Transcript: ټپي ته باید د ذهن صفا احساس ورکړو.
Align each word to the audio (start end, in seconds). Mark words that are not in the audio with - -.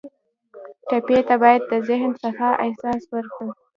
ټپي 0.87 1.17
ته 1.27 1.35
باید 1.41 1.61
د 1.65 1.73
ذهن 1.87 2.11
صفا 2.21 2.49
احساس 2.63 3.01
ورکړو. 3.11 3.49